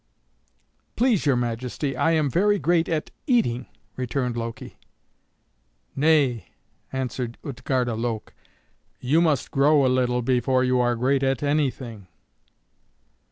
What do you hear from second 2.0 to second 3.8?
am very great at eating,"